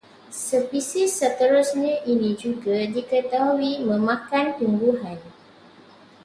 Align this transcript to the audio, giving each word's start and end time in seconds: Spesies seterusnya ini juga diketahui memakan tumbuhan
Spesies 0.43 1.11
seterusnya 1.21 1.95
ini 2.13 2.31
juga 2.43 2.77
diketahui 2.95 3.71
memakan 3.89 4.45
tumbuhan 4.57 5.17